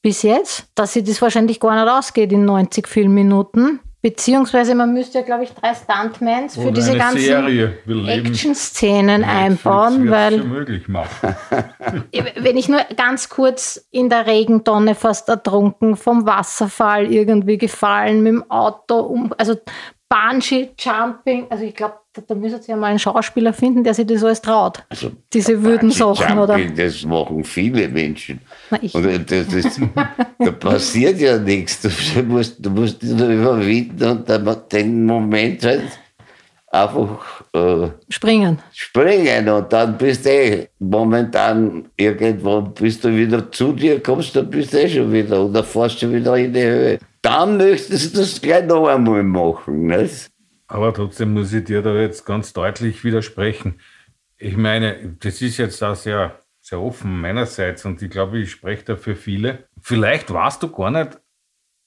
[0.01, 3.79] Bis jetzt, dass sich das wahrscheinlich gar nicht ausgeht in 90 Filmminuten.
[4.01, 10.43] Beziehungsweise man müsste ja, glaube ich, drei Stuntmans für Oder diese ganzen Action-Szenen einbauen, weil
[12.35, 18.33] wenn ich nur ganz kurz in der Regentonne fast ertrunken, vom Wasserfall irgendwie gefallen, mit
[18.33, 19.55] dem Auto, um, also
[20.09, 24.23] Bungee-Jumping, also ich glaube, da, müsste es ja mal einen Schauspieler finden, der sich das
[24.23, 24.83] alles traut.
[24.89, 26.57] Also, Diese Würdensachen, oder?
[26.57, 28.39] Jumping, Das machen viele Menschen.
[28.71, 28.93] Na, ich.
[28.95, 29.79] Und das, das,
[30.39, 31.81] da passiert ja nichts.
[31.81, 35.83] Du musst, du musst dich nur überwinden und dann den Moment halt
[36.69, 38.59] einfach äh, Springen.
[38.73, 44.49] springen und dann bist du eh momentan irgendwo, bis du wieder zu dir kommst, dann
[44.49, 46.99] bist du eh schon wieder oder fährst du wieder in die Höhe.
[47.21, 49.87] Dann möchtest du das gleich noch einmal machen.
[49.87, 50.29] Nicht?
[50.67, 53.79] Aber trotzdem muss ich dir da jetzt ganz deutlich widersprechen.
[54.37, 58.83] Ich meine, das ist jetzt auch sehr, sehr offen meinerseits und ich glaube, ich spreche
[58.83, 59.63] da für viele.
[59.81, 61.19] Vielleicht warst du gar nicht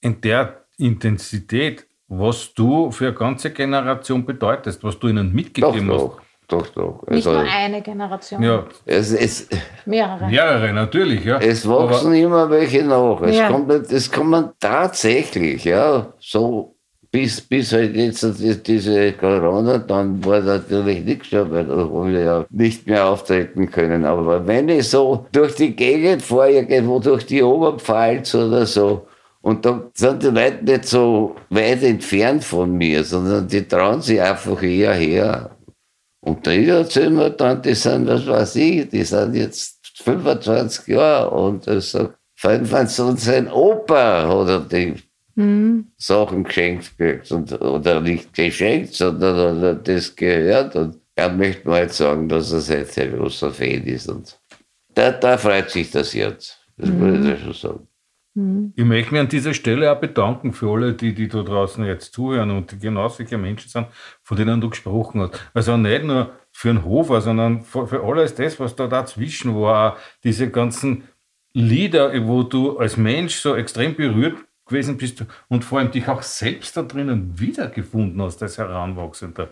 [0.01, 5.91] in der Intensität, was du für eine ganze Generation bedeutest, was du ihnen Doch, mitgegeben
[5.93, 6.01] hast.
[6.01, 7.07] doch, doch, doch.
[7.09, 9.49] Nicht Also, nur eine Generation, Ja, es, es,
[9.85, 10.27] mehrere.
[10.27, 11.39] mehrere natürlich, ja.
[11.39, 13.21] Es wachsen immer welche nach.
[13.21, 13.49] Es, Ja.
[13.49, 16.77] kommt, es kommen tatsächlich, ja, so
[17.13, 22.21] bis, bis halt jetzt die- diese Corona, dann war natürlich nichts mehr, weil da wir
[22.21, 24.05] ja nicht mehr auftreten können.
[24.05, 29.07] Aber wenn ich so durch die Gegend fahre, irgendwo durch die Oberpfalz oder so,
[29.43, 34.21] und da sind die Leute nicht so weit entfernt von mir, sondern die trauen sich
[34.21, 35.51] einfach eher her.
[36.23, 41.31] Und die erzählen mir dann, die sind, was weiß ich, die sind jetzt 25 Jahre
[41.31, 44.95] und es sagt, vor allem, wenn so sein Opa oder die
[45.97, 51.83] Sachen geschenkt kriegt und, oder nicht geschenkt, sondern oder das gehört und er möchte mal
[51.83, 54.39] jetzt sagen, dass er sein sehr großer Fan ist und
[54.95, 56.59] da, da freut sich das jetzt.
[56.77, 57.87] Das würde ich schon sagen.
[58.77, 62.13] Ich möchte mich an dieser Stelle auch bedanken für alle, die, die da draußen jetzt
[62.15, 63.89] zuhören und die genau solche Menschen sind,
[64.23, 65.51] von denen du gesprochen hast.
[65.53, 69.95] Also nicht nur für den Hofer, sondern für, für alles das, was da dazwischen war.
[69.95, 71.05] Auch Diese ganzen
[71.53, 74.37] Lieder, wo du als Mensch so extrem berührt
[74.71, 79.51] gewesen bist und vor allem dich auch selbst da drinnen wiedergefunden hast als Heranwachsender.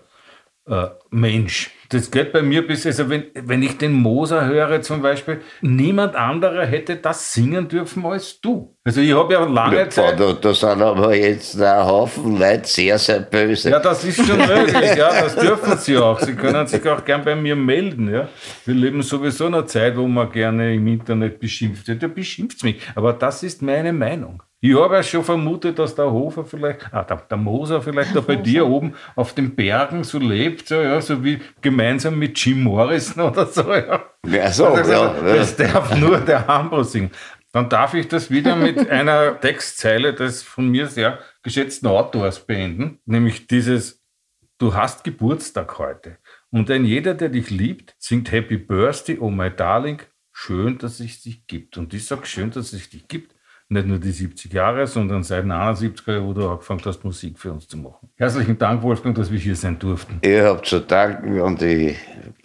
[0.66, 1.70] äh, Mensch.
[1.88, 6.14] Das geht bei mir bis, also wenn, wenn ich den Moser höre zum Beispiel, niemand
[6.14, 8.76] anderer hätte das singen dürfen als du.
[8.84, 10.20] Also ich habe ja lange Ja, Zeit...
[10.20, 13.70] da, da sind aber jetzt ein Haufen Leute sehr, sehr böse.
[13.70, 16.20] Ja, das ist schon möglich, ja, das dürfen Sie auch.
[16.20, 18.28] Sie können sich auch gern bei mir melden, ja.
[18.66, 22.02] Wir leben sowieso in einer Zeit, wo man gerne im Internet beschimpft wird.
[22.02, 22.82] Ja, beschimpft mich.
[22.94, 24.42] Aber das ist meine Meinung.
[24.60, 28.20] Ich habe ja schon vermutet, dass der Hofer vielleicht, ah, der, der Moser vielleicht da
[28.20, 32.64] bei dir oben auf den Bergen so lebt, so, ja, so wie gemeinsam mit Jim
[32.64, 34.02] Morrison oder so, ja.
[34.26, 35.36] Ja, so, Also, ja, ja.
[35.36, 37.10] Das darf nur der Hambro singen.
[37.52, 42.98] Dann darf ich das wieder mit einer Textzeile des von mir sehr geschätzten Autors beenden,
[43.04, 43.98] nämlich dieses
[44.60, 46.18] Du hast Geburtstag heute.
[46.50, 50.02] Und ein jeder, der dich liebt, singt Happy Birthday, oh my darling,
[50.32, 51.78] schön, dass es dich gibt.
[51.78, 53.37] Und ich sage schön, dass es dich gibt.
[53.70, 57.52] Nicht nur die 70 Jahre, sondern seit den 71er, wo du angefangen hast, Musik für
[57.52, 58.08] uns zu machen.
[58.16, 60.18] Herzlichen Dank, Wolfgang, dass wir hier sein durften.
[60.22, 61.96] Ich habe zu danken und ich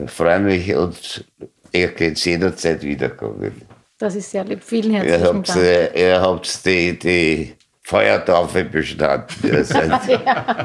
[0.07, 1.23] freue mich und
[1.71, 3.53] ihr könnt jederzeit wiederkommen.
[3.97, 4.61] Das ist sehr lieb.
[4.61, 5.59] Vielen Ihr herzlichen habt, Dank.
[5.61, 7.53] äh, ihr habt die, die
[7.83, 9.27] Feuertaufe bestanden.
[9.43, 9.91] Ihr seid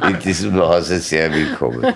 [0.08, 1.92] in diesem Hause sehr willkommen.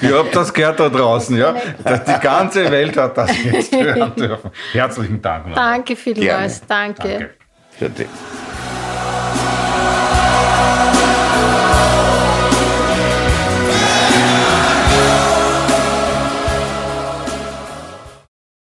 [0.00, 1.54] Ihr habt das gehört da draußen, ja?
[1.54, 4.50] Die ganze Welt hat das jetzt hören dürfen.
[4.72, 5.46] Herzlichen Dank.
[5.46, 5.54] Mann.
[5.54, 6.60] Danke vielmals.
[6.66, 7.02] Danke.
[7.08, 7.30] Danke.
[7.78, 8.06] Für die.